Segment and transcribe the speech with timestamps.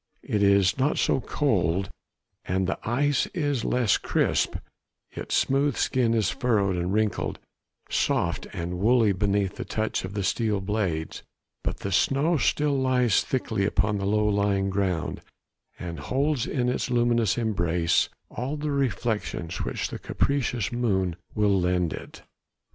[0.23, 1.91] It is not so cold,
[2.45, 4.55] and the ice is less crisp,
[5.11, 7.37] its smooth skin is furrowed and wrinkled,
[7.87, 11.21] soft and woolly beneath the touch of the steel blades;
[11.63, 15.21] but the snow still lies thickly upon the low lying ground,
[15.77, 21.93] and holds in its luminous embrace all the reflections which the capricious moon will lend
[21.93, 22.23] it.